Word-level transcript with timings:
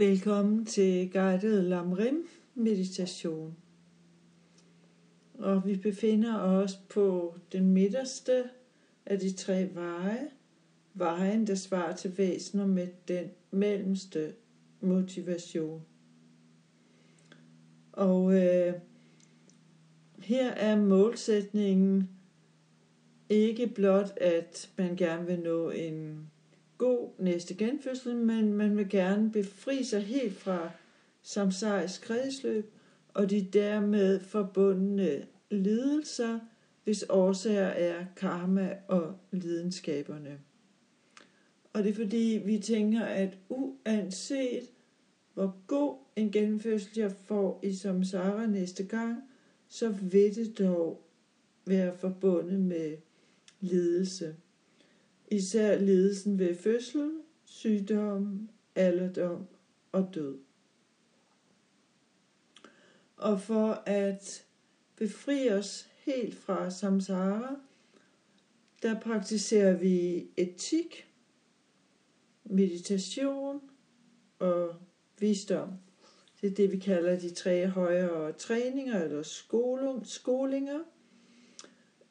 Velkommen 0.00 0.64
til 0.64 1.12
guided 1.12 1.62
Lamrim 1.62 2.26
meditation. 2.54 3.56
Og 5.34 5.66
vi 5.66 5.76
befinder 5.76 6.38
os 6.38 6.76
på 6.76 7.34
den 7.52 7.72
midterste 7.72 8.44
af 9.06 9.18
de 9.18 9.32
tre 9.32 9.68
veje. 9.74 10.28
Vejen, 10.94 11.46
der 11.46 11.54
svarer 11.54 11.96
til 11.96 12.18
væsener 12.18 12.66
med 12.66 12.88
den 13.08 13.24
mellemste 13.50 14.32
motivation. 14.80 15.82
Og 17.92 18.34
øh, 18.34 18.74
her 20.18 20.50
er 20.50 20.76
målsætningen 20.76 22.10
ikke 23.28 23.66
blot, 23.66 24.12
at 24.16 24.70
man 24.76 24.96
gerne 24.96 25.26
vil 25.26 25.40
nå 25.40 25.70
en 25.70 26.30
god 26.80 27.08
næste 27.18 27.54
genfødsel, 27.54 28.16
men 28.16 28.52
man 28.52 28.76
vil 28.76 28.88
gerne 28.88 29.32
befri 29.32 29.84
sig 29.84 30.02
helt 30.02 30.36
fra 30.36 30.70
samsarisk 31.22 32.02
kredsløb 32.02 32.72
og 33.14 33.30
de 33.30 33.48
dermed 33.52 34.20
forbundne 34.20 35.26
lidelser, 35.50 36.38
hvis 36.84 37.04
årsager 37.08 37.66
er 37.66 38.04
karma 38.16 38.76
og 38.88 39.16
lidenskaberne. 39.30 40.38
Og 41.72 41.82
det 41.82 41.90
er 41.90 41.94
fordi, 41.94 42.42
vi 42.44 42.58
tænker, 42.58 43.04
at 43.04 43.38
uanset 43.48 44.70
hvor 45.34 45.56
god 45.66 45.96
en 46.16 46.32
genfødsel 46.32 46.98
jeg 46.98 47.12
får 47.12 47.60
i 47.62 47.74
samsara 47.74 48.46
næste 48.46 48.84
gang, 48.84 49.16
så 49.68 49.88
vil 49.88 50.34
det 50.34 50.58
dog 50.58 51.06
være 51.66 51.96
forbundet 51.96 52.60
med 52.60 52.96
lidelse. 53.60 54.36
Især 55.30 55.78
lidelsen 55.78 56.38
ved 56.38 56.56
fødsel, 56.56 57.10
sygdom, 57.44 58.48
alderdom 58.74 59.46
og 59.92 60.14
død. 60.14 60.38
Og 63.16 63.40
for 63.40 63.82
at 63.86 64.44
befri 64.96 65.50
os 65.50 65.88
helt 66.04 66.34
fra 66.34 66.70
samsara, 66.70 67.56
der 68.82 69.00
praktiserer 69.00 69.76
vi 69.76 70.26
etik, 70.36 71.08
meditation 72.44 73.60
og 74.38 74.74
visdom. 75.18 75.68
Det 76.40 76.50
er 76.50 76.54
det, 76.54 76.72
vi 76.72 76.78
kalder 76.78 77.18
de 77.18 77.30
tre 77.30 77.68
højere 77.68 78.32
træninger 78.32 79.02
eller 79.02 79.22
skolinger. 80.04 80.80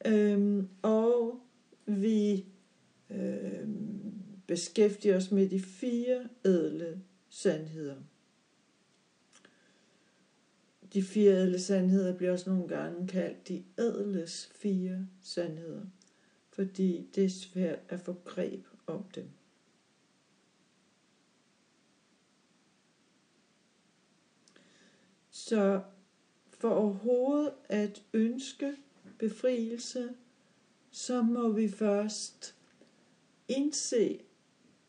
Øhm, 0.06 0.68
og 0.82 1.40
vi 1.86 2.44
øh, 3.10 3.68
beskæftige 4.46 5.16
os 5.16 5.30
med 5.30 5.48
de 5.48 5.60
fire 5.60 6.28
ædle 6.44 7.02
sandheder. 7.28 7.96
De 10.92 11.02
fire 11.02 11.32
ædle 11.32 11.60
sandheder 11.60 12.16
bliver 12.16 12.32
også 12.32 12.50
nogle 12.50 12.68
gange 12.68 13.08
kaldt 13.08 13.48
de 13.48 13.64
ædles 13.78 14.50
fire 14.54 15.06
sandheder, 15.22 15.82
fordi 16.50 17.08
det 17.14 17.24
er 17.24 17.28
svært 17.28 17.78
at 17.88 18.00
få 18.00 18.16
greb 18.24 18.66
om 18.86 19.04
dem. 19.14 19.28
Så 25.30 25.82
for 26.50 26.70
overhovedet 26.70 27.52
at 27.68 28.02
ønske 28.12 28.76
befrielse, 29.18 30.14
så 30.90 31.22
må 31.22 31.48
vi 31.48 31.68
først 31.68 32.54
indse, 33.50 34.20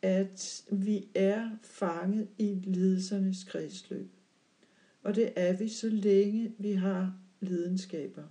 at 0.02 0.64
vi 0.72 1.08
er 1.16 1.50
fanget 1.64 2.28
i 2.38 2.62
lidelsernes 2.64 3.44
kredsløb. 3.44 4.10
Og 5.04 5.16
det 5.16 5.34
er 5.36 5.54
vi, 5.54 5.70
så 5.70 5.90
længe 5.90 6.54
vi 6.58 6.72
har 6.72 7.16
lidenskaber. 7.40 8.24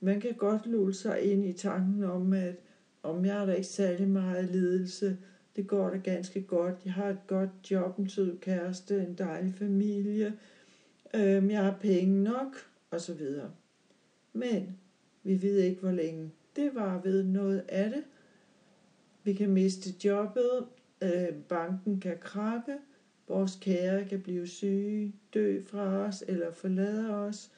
Man 0.00 0.20
kan 0.20 0.34
godt 0.34 0.66
lulle 0.66 0.94
sig 0.94 1.20
ind 1.20 1.46
i 1.46 1.52
tanken 1.52 2.04
om, 2.04 2.32
at 2.32 2.56
om 3.02 3.24
jeg 3.24 3.34
har 3.34 3.46
da 3.46 3.52
ikke 3.52 3.68
særlig 3.68 4.08
meget 4.08 4.50
lidelse, 4.50 5.18
det 5.56 5.66
går 5.66 5.90
da 5.90 5.96
ganske 5.96 6.42
godt, 6.42 6.74
jeg 6.84 6.92
har 6.92 7.08
et 7.08 7.26
godt 7.26 7.50
job, 7.70 7.98
en 7.98 8.08
sød 8.08 8.38
kæreste, 8.38 9.02
en 9.02 9.14
dejlig 9.14 9.54
familie, 9.54 10.38
øhm, 11.14 11.50
jeg 11.50 11.64
har 11.64 11.78
penge 11.80 12.22
nok, 12.22 12.56
osv. 12.90 13.20
Men 14.32 14.78
vi 15.22 15.42
ved 15.42 15.58
ikke, 15.58 15.80
hvor 15.80 15.92
længe 15.92 16.30
det 16.56 16.74
var 16.74 17.00
ved 17.00 17.22
noget 17.22 17.64
af 17.68 17.90
det, 17.90 18.04
vi 19.24 19.32
kan 19.32 19.50
miste 19.50 19.94
jobbet, 20.04 20.66
øh, 21.02 21.34
banken 21.48 22.00
kan 22.00 22.16
krakke, 22.20 22.76
vores 23.28 23.58
kære 23.60 24.04
kan 24.04 24.20
blive 24.20 24.46
syge, 24.46 25.14
dø 25.34 25.62
fra 25.64 25.86
os 25.86 26.24
eller 26.28 26.52
forlade 26.52 27.14
os. 27.14 27.50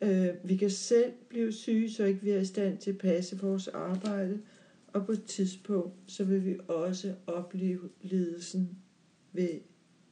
Øh, 0.00 0.28
vi 0.44 0.56
kan 0.56 0.70
selv 0.70 1.12
blive 1.28 1.52
syge, 1.52 1.90
så 1.90 2.04
ikke 2.04 2.20
vi 2.22 2.30
er 2.30 2.40
i 2.40 2.44
stand 2.44 2.78
til 2.78 2.90
at 2.90 2.98
passe 2.98 3.40
vores 3.40 3.68
arbejde. 3.68 4.40
Og 4.92 5.06
på 5.06 5.12
et 5.12 5.24
tidspunkt, 5.24 5.94
så 6.06 6.24
vil 6.24 6.44
vi 6.44 6.56
også 6.68 7.14
opleve 7.26 7.88
lidelsen 8.02 8.78
ved 9.32 9.60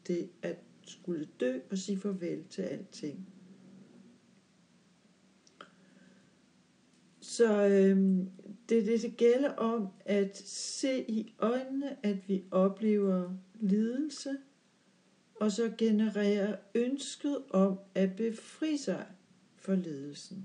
det 0.07 0.29
at 0.43 0.57
skulle 0.83 1.29
dø 1.41 1.59
og 1.71 1.79
sige 1.79 1.99
farvel 1.99 2.45
til 2.51 2.63
alting. 2.63 3.27
Så 7.21 7.67
øhm, 7.69 8.31
det 8.71 8.79
er 8.79 8.85
det, 8.85 9.03
det 9.03 9.17
gælder 9.17 9.51
om 9.51 9.89
at 10.05 10.37
se 10.47 11.11
i 11.11 11.35
øjnene, 11.39 12.07
at 12.07 12.29
vi 12.29 12.45
oplever 12.51 13.35
lidelse, 13.61 14.37
og 15.35 15.53
så 15.53 15.73
generere 15.79 16.57
ønsket 16.75 17.39
om 17.51 17.79
at 17.95 18.17
befri 18.17 18.77
sig 18.77 19.07
for 19.57 19.75
lidelsen. 19.75 20.45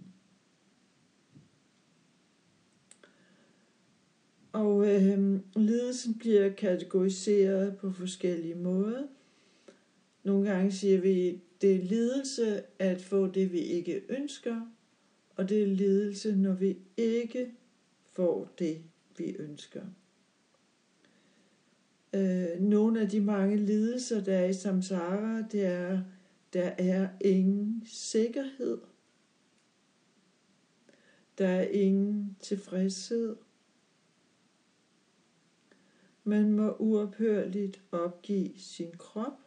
Og 4.51 4.87
øh, 4.87 5.39
lidelsen 5.55 6.13
bliver 6.13 6.49
kategoriseret 6.49 7.77
på 7.77 7.91
forskellige 7.91 8.55
måder. 8.55 9.03
Nogle 10.23 10.49
gange 10.49 10.71
siger 10.71 11.01
vi, 11.01 11.41
det 11.61 11.75
er 11.75 11.83
lidelse 11.83 12.63
at 12.79 13.01
få 13.01 13.27
det, 13.27 13.51
vi 13.51 13.59
ikke 13.59 14.03
ønsker, 14.09 14.61
og 15.35 15.49
det 15.49 15.63
er 15.63 15.67
lidelse, 15.67 16.35
når 16.35 16.53
vi 16.53 16.77
ikke 16.97 17.51
får 18.15 18.53
det, 18.59 18.83
vi 19.17 19.35
ønsker. 19.39 19.85
Øh, 22.13 22.61
nogle 22.61 23.01
af 23.01 23.09
de 23.09 23.21
mange 23.21 23.57
lidelser, 23.57 24.23
der 24.23 24.37
er 24.37 24.45
i 24.45 24.53
samsara, 24.53 25.41
det 25.41 25.65
er, 25.65 26.01
der 26.53 26.71
er 26.77 27.09
ingen 27.21 27.83
sikkerhed. 27.85 28.81
Der 31.37 31.47
er 31.47 31.67
ingen 31.67 32.37
tilfredshed. 32.39 33.35
Man 36.23 36.51
må 36.51 36.75
uophørligt 36.79 37.83
opgive 37.91 38.59
sin 38.59 38.91
krop. 38.97 39.39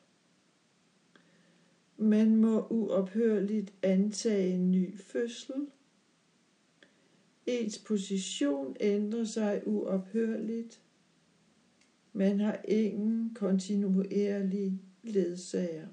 Man 1.96 2.36
må 2.36 2.66
uophørligt 2.66 3.72
antage 3.82 4.54
en 4.54 4.70
ny 4.70 4.98
fødsel. 4.98 5.66
Ens 7.48 7.78
position 7.78 8.76
ændrer 8.80 9.24
sig 9.24 9.62
uophørligt. 9.66 10.82
Man 12.12 12.40
har 12.40 12.60
ingen 12.68 13.34
kontinuerlig 13.34 14.82
ledsager. 15.02 15.86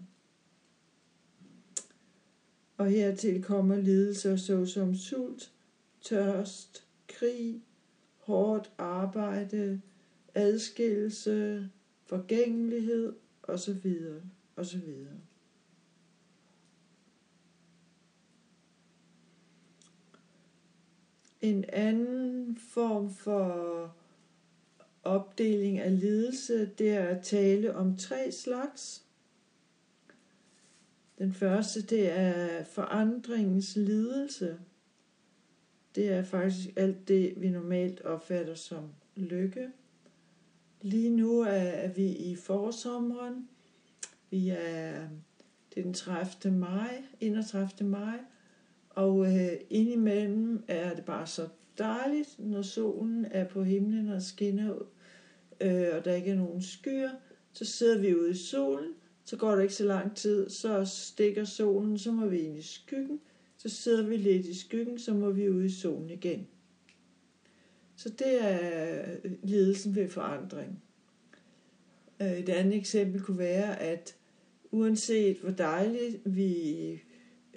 Og 2.77 2.89
hertil 2.89 3.43
kommer 3.43 3.77
lidelser 3.77 4.35
såsom 4.35 4.95
sult, 4.95 5.51
tørst, 6.01 6.87
krig, 7.07 7.61
hårdt 8.17 8.71
arbejde, 8.77 9.81
adskillelse, 10.33 11.69
forgængelighed 12.05 13.13
osv. 13.43 13.95
osv. 14.55 15.05
En 21.45 21.65
anden 21.69 22.57
form 22.57 23.09
for 23.09 23.95
opdeling 25.03 25.79
af 25.79 25.99
lidelse, 25.99 26.65
det 26.77 26.89
er 26.89 27.03
at 27.03 27.23
tale 27.23 27.75
om 27.75 27.97
tre 27.97 28.31
slags. 28.31 29.03
Den 31.17 31.33
første, 31.33 31.81
det 31.81 32.11
er 32.11 32.63
forandringens 32.63 33.75
lidelse. 33.75 34.59
Det 35.95 36.09
er 36.09 36.23
faktisk 36.23 36.69
alt 36.75 37.07
det, 37.07 37.33
vi 37.41 37.49
normalt 37.49 38.01
opfatter 38.01 38.55
som 38.55 38.89
lykke. 39.15 39.69
Lige 40.81 41.09
nu 41.09 41.39
er 41.41 41.87
vi 41.87 42.07
i 42.07 42.35
forsommeren. 42.35 43.49
Vi 44.29 44.49
er, 44.49 45.07
det 45.73 45.77
er 45.77 45.83
den 45.83 45.93
30. 45.93 46.55
maj, 46.55 47.03
31. 47.21 47.89
maj, 47.89 48.19
og 48.95 49.25
øh, 49.25 49.51
indimellem 49.69 50.63
er 50.67 50.95
det 50.95 51.05
bare 51.05 51.27
så 51.27 51.47
dejligt, 51.77 52.35
når 52.39 52.61
solen 52.61 53.25
er 53.31 53.47
på 53.47 53.63
himlen 53.63 54.09
og 54.09 54.21
skinner, 54.21 54.73
øh, 55.61 55.87
og 55.93 56.05
der 56.05 56.13
ikke 56.13 56.31
er 56.31 56.35
nogen 56.35 56.61
skyer. 56.61 57.09
Så 57.53 57.65
sidder 57.65 58.01
vi 58.01 58.15
ude 58.15 58.31
i 58.31 58.35
solen, 58.35 58.93
Så 59.27 59.37
går 59.37 59.55
der 59.55 59.61
ikke 59.61 59.73
så 59.73 59.83
lang 59.83 60.15
tid, 60.15 60.49
så 60.49 60.85
stikker 60.85 61.43
solen, 61.43 61.99
så 61.99 62.11
må 62.11 62.25
vi 62.25 62.39
ind 62.39 62.57
i 62.57 62.61
skyggen, 62.61 63.19
så 63.57 63.69
sidder 63.69 64.07
vi 64.07 64.17
lidt 64.17 64.45
i 64.45 64.59
skyggen, 64.59 64.99
så 64.99 65.13
må 65.13 65.31
vi 65.31 65.49
ud 65.49 65.63
i 65.63 65.69
solen 65.69 66.09
igen. 66.09 66.47
Så 67.95 68.09
det 68.09 68.43
er 68.43 69.15
øh, 69.23 69.31
lidelsen 69.43 69.95
ved 69.95 70.09
forandring. 70.09 70.83
Øh, 72.21 72.39
et 72.39 72.49
andet 72.49 72.75
eksempel 72.75 73.21
kunne 73.21 73.37
være, 73.37 73.79
at 73.81 74.15
uanset 74.71 75.37
hvor 75.37 75.51
dejligt 75.51 76.21
vi 76.25 77.01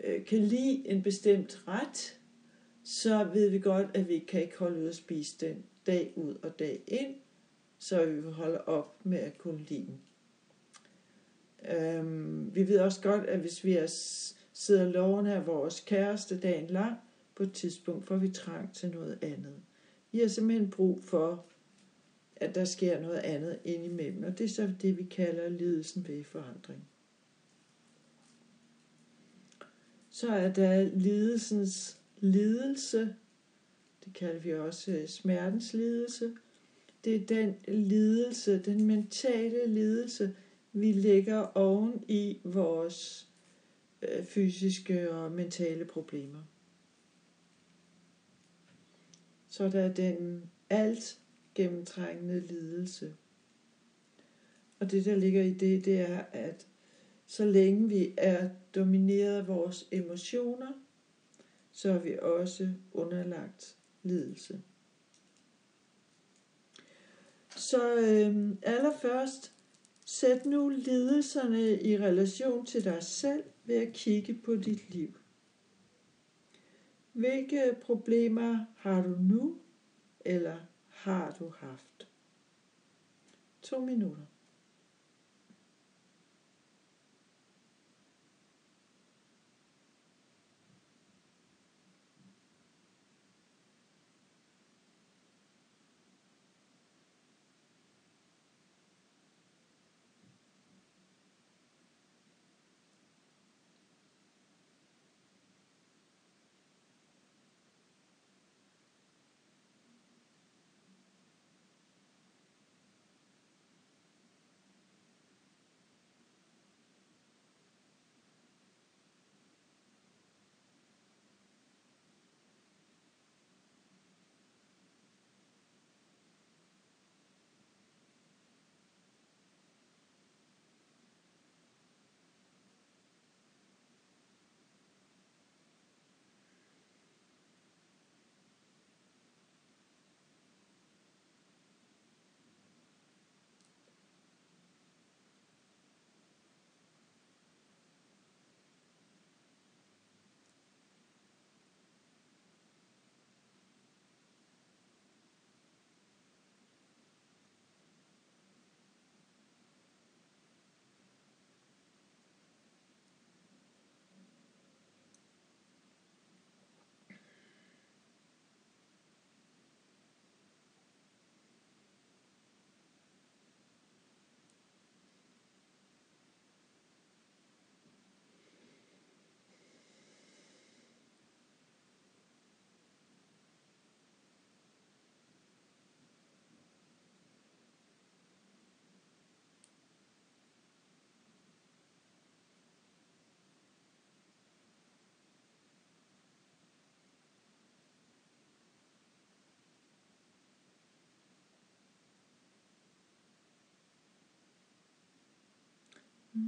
øh, 0.05 0.25
kan 0.25 0.39
lide 0.39 0.89
en 0.89 1.03
bestemt 1.03 1.63
ret, 1.69 2.21
så 2.85 3.25
ved 3.25 3.51
vi 3.51 3.59
godt, 3.59 3.87
at 3.95 4.09
vi 4.09 4.19
kan 4.19 4.43
ikke 4.43 4.59
holde 4.59 4.81
ud 4.81 4.89
at 4.89 4.95
spise 4.95 5.47
den 5.47 5.65
dag 5.87 6.13
ud 6.17 6.35
og 6.43 6.59
dag 6.59 6.83
ind, 6.87 7.15
så 7.79 8.07
vi 8.07 8.21
vil 8.21 8.33
holde 8.33 8.65
op 8.65 8.97
med 9.05 9.19
at 9.19 9.39
kunne 9.39 9.65
lide 9.69 9.87
den. 9.87 10.01
Øhm, 11.77 12.55
vi 12.55 12.69
ved 12.69 12.81
også 12.81 13.03
godt, 13.03 13.25
at 13.25 13.41
hvis 13.41 13.65
vi 13.65 13.73
er, 13.73 13.87
sidder 14.53 14.85
loven 14.85 15.27
af 15.27 15.47
vores 15.47 15.81
kæreste 15.81 16.41
dagen 16.41 16.67
lang, 16.67 16.97
på 17.35 17.43
et 17.43 17.53
tidspunkt 17.53 18.07
får 18.07 18.17
vi 18.17 18.29
trang 18.29 18.75
til 18.75 18.91
noget 18.91 19.19
andet. 19.23 19.55
Vi 20.13 20.19
har 20.19 20.29
simpelthen 20.29 20.71
brug 20.71 21.05
for, 21.05 21.47
at 22.37 22.55
der 22.55 22.65
sker 22.65 23.01
noget 23.01 23.19
andet 23.19 23.59
indimellem, 23.65 24.25
og 24.25 24.39
det 24.39 24.45
er 24.45 24.49
så 24.49 24.73
det, 24.83 24.99
vi 24.99 25.05
kalder 25.05 25.49
lidelsen 25.49 26.09
ved 26.09 26.25
forandring. 26.25 26.89
Så 30.19 30.29
er 30.29 30.53
der 30.53 30.83
lidelsens 30.83 31.99
lidelse, 32.21 33.15
det 34.05 34.15
kalder 34.15 34.41
vi 34.41 34.55
også 34.55 34.93
øh, 34.93 35.09
smertens 35.09 35.73
lidelse. 35.73 36.37
Det 37.05 37.15
er 37.15 37.27
den 37.27 37.55
lidelse, 37.69 38.63
den 38.65 38.85
mentale 38.85 39.67
lidelse, 39.67 40.37
vi 40.73 40.93
lægger 40.93 41.39
oven 41.39 42.05
i 42.09 42.41
vores 42.45 43.29
øh, 44.03 44.25
fysiske 44.25 45.13
og 45.13 45.33
mentale 45.33 45.85
problemer. 45.85 46.43
Så 49.49 49.69
der 49.69 49.81
er 49.81 49.95
den 49.95 50.51
alt 50.71 51.19
gennemtrængende 51.55 52.41
lidelse. 52.41 53.15
Og 54.79 54.91
det, 54.91 55.05
der 55.05 55.17
ligger 55.17 55.43
i 55.43 55.55
det, 55.55 55.85
det 55.85 56.01
er, 56.01 56.25
at 56.33 56.67
så 57.31 57.45
længe 57.45 57.89
vi 57.89 58.15
er 58.17 58.49
domineret 58.75 59.37
af 59.37 59.49
vores 59.49 59.89
emotioner, 59.93 60.73
så 61.71 61.91
er 61.91 61.99
vi 61.99 62.19
også 62.23 62.69
underlagt 62.93 63.77
lidelse. 64.03 64.63
Så 67.57 67.95
øh, 67.95 68.57
allerførst, 68.63 69.53
sæt 70.05 70.47
nu 70.47 70.69
lidelserne 70.69 71.83
i 71.83 71.99
relation 71.99 72.67
til 72.67 72.85
dig 72.85 73.03
selv 73.03 73.45
ved 73.65 73.77
at 73.77 73.93
kigge 73.93 74.35
på 74.35 74.57
dit 74.57 74.91
liv. 74.91 75.15
Hvilke 77.13 77.77
problemer 77.83 78.67
har 78.77 79.03
du 79.03 79.17
nu, 79.21 79.59
eller 80.25 80.57
har 80.89 81.37
du 81.39 81.53
haft? 81.59 82.09
To 83.63 83.85
minutter. 83.85 84.27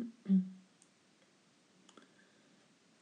Mm-hmm. 0.00 0.42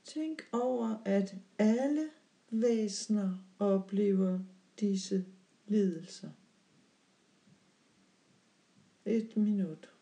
Tænk 0.05 0.49
over, 0.53 1.03
at 1.05 1.37
alle 1.59 2.11
væsener 2.51 3.39
oplever 3.59 4.39
disse 4.81 5.25
lidelser. 5.67 6.31
Et 9.05 9.37
minut. 9.37 9.93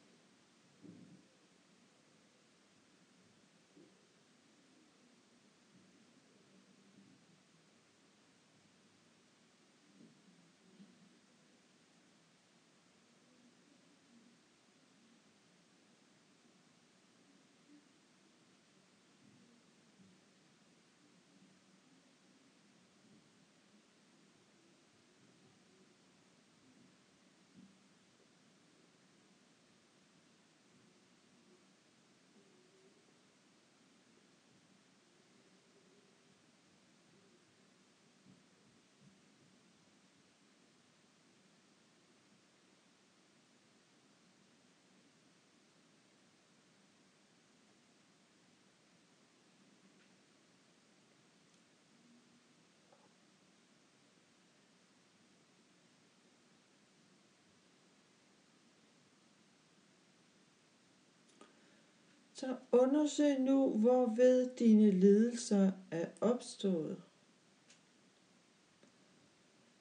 Så 62.37 62.57
undersøg 62.73 63.41
nu, 63.41 63.71
hvorved 63.71 64.57
dine 64.57 64.91
lidelser 64.91 65.73
er 65.91 66.07
opstået. 66.21 67.03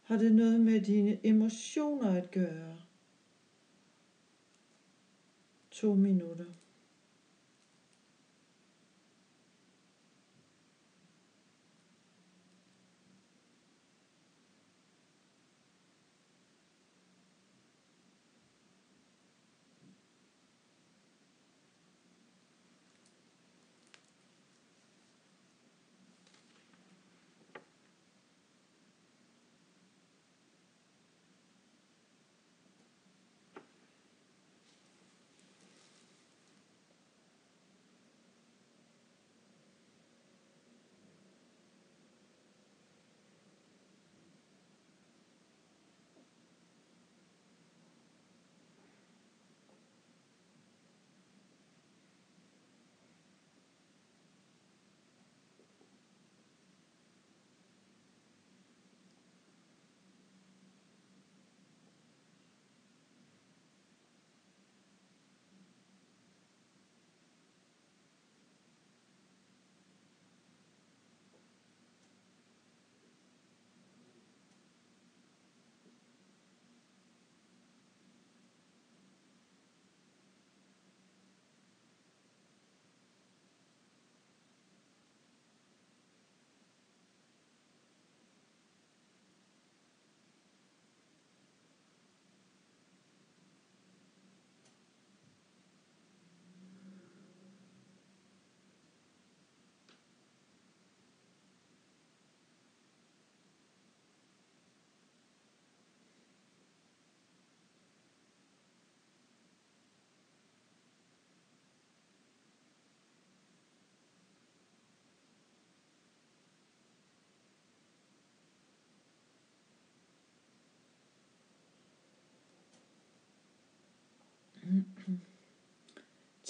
Har 0.02 0.18
det 0.18 0.36
noget 0.36 0.60
med 0.60 0.82
dine 0.82 1.26
emotioner 1.26 2.22
at 2.22 2.32
gøre? 2.32 2.78
To 5.72 5.94
minutter. 5.94 6.46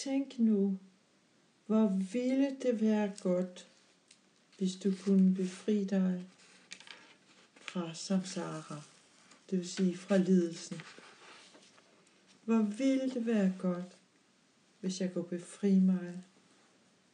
Tænk 0.06 0.40
nu, 0.40 0.80
hvor 1.66 1.88
ville 1.88 2.58
det 2.62 2.82
være 2.82 3.14
godt, 3.22 3.68
hvis 4.58 4.76
du 4.76 4.94
kunne 5.04 5.36
befri 5.36 5.84
dig 5.84 6.26
fra 7.56 7.94
samsara, 7.94 8.82
det 9.50 9.60
vil 9.60 9.70
sige 9.70 9.98
fra 9.98 10.18
lidelsen. 10.18 10.82
Hvor 12.44 12.62
ville 12.62 13.10
det 13.14 13.26
være 13.26 13.54
godt, 13.60 13.98
hvis 14.80 15.02
jeg 15.02 15.14
kunne 15.14 15.28
befri 15.28 15.80
mig 15.80 16.24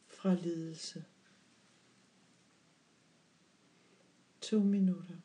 fra 0.06 0.34
lidelse. 0.34 1.04
To 4.40 4.58
minutter. 4.58 5.16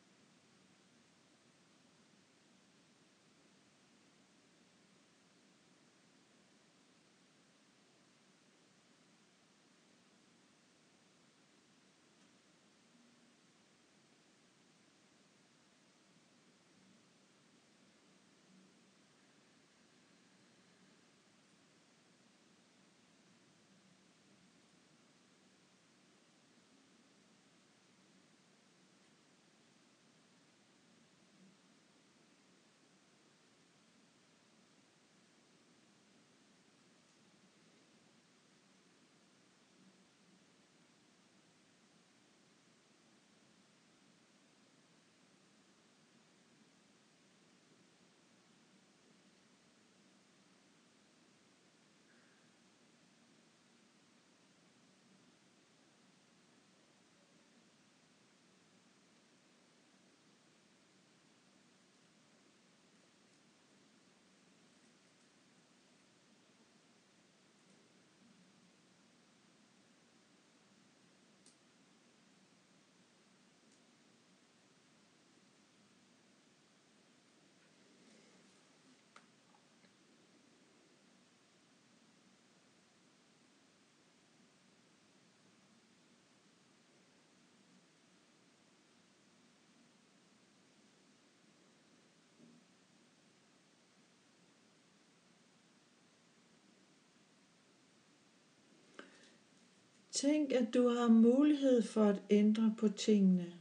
Tænk, 100.21 100.51
at 100.51 100.73
du 100.73 100.87
har 100.87 101.07
mulighed 101.07 101.81
for 101.81 102.05
at 102.05 102.21
ændre 102.29 102.75
på 102.77 102.87
tingene. 102.87 103.53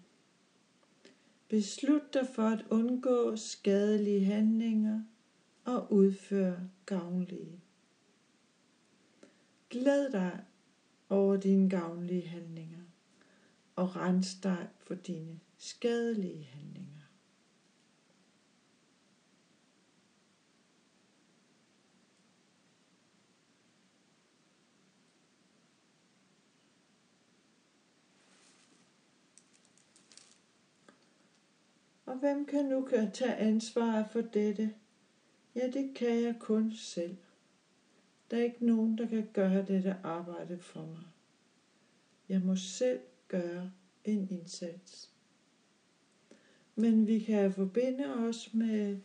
Beslut 1.49 2.15
dig 2.15 2.29
for 2.35 2.43
at 2.43 2.65
undgå 2.71 3.37
skadelige 3.37 4.25
handlinger 4.25 5.01
og 5.65 5.93
udføre 5.93 6.69
gavnlige. 6.87 7.61
Glæd 9.71 10.13
dig 10.13 10.45
over 11.09 11.37
dine 11.37 11.71
gavnlige 11.71 12.29
handlinger 12.29 12.85
og 13.77 13.97
rens 13.97 14.35
dig 14.43 14.69
for 14.79 14.95
dine 14.95 15.41
skadelige 15.59 16.45
handlinger. 16.45 16.96
Og 32.07 32.17
hvem 32.17 32.47
kan 32.47 32.65
nu 32.65 32.89
tage 33.15 33.35
ansvar 33.35 34.09
for 34.13 34.21
dette? 34.21 34.75
Ja, 35.55 35.71
det 35.71 35.95
kan 35.95 36.23
jeg 36.23 36.35
kun 36.41 36.73
selv. 36.73 37.17
Der 38.31 38.37
er 38.37 38.43
ikke 38.43 38.67
nogen, 38.67 38.99
der 38.99 39.07
kan 39.07 39.29
gøre 39.33 39.67
dette 39.67 39.97
arbejde 40.03 40.59
for 40.59 40.87
mig. 40.87 41.05
Jeg 42.29 42.41
må 42.41 42.57
selv 42.57 43.01
gøre 43.29 43.73
en 44.05 44.29
indsats. 44.31 45.11
Men 46.75 47.07
vi 47.07 47.19
kan 47.19 47.53
forbinde 47.53 48.15
os 48.15 48.55
med 48.55 48.99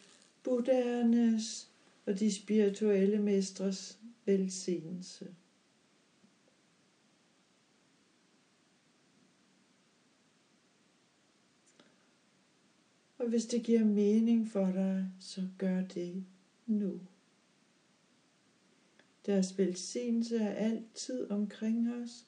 buddhernes 0.44 1.72
og 2.06 2.20
de 2.20 2.32
spirituelle 2.32 3.20
mestres 3.20 4.00
velsignelse. 4.26 5.36
Og 13.22 13.30
hvis 13.30 13.46
det 13.46 13.64
giver 13.64 13.86
mening 13.86 14.48
for 14.48 14.66
dig, 14.66 15.06
så 15.20 15.48
gør 15.58 15.82
det 15.82 16.26
nu. 16.66 17.00
Deres 19.26 19.58
velsignelse 19.58 20.38
er 20.38 20.54
altid 20.54 21.32
omkring 21.32 21.94
os. 21.94 22.28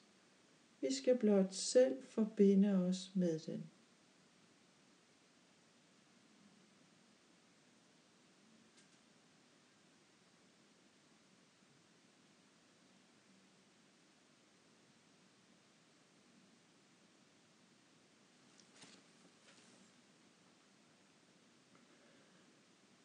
Vi 0.80 0.94
skal 0.94 1.18
blot 1.18 1.54
selv 1.54 1.96
forbinde 2.08 2.74
os 2.74 3.10
med 3.14 3.38
den. 3.38 3.64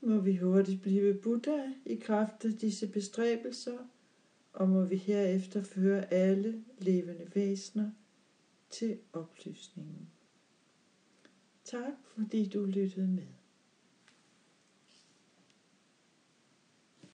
Må 0.10 0.20
vi 0.20 0.36
hurtigt 0.36 0.82
blive 0.82 1.13
Buddha 1.13 1.74
i 1.86 1.96
kraft 1.96 2.46
af 2.46 2.54
disse 2.54 2.88
bestræbelser, 2.88 3.78
og 4.54 4.70
må 4.70 4.86
vi 4.86 4.96
herefter 4.96 5.62
føre 5.62 6.13
alle 6.13 6.63
levende 6.78 7.28
væsener 7.36 7.92
til 8.70 8.98
oplysningen. 9.13 10.10
Tak 11.63 11.94
fordi 12.16 12.50
du 12.50 12.66
lyttede 12.66 13.08
med. 13.08 13.38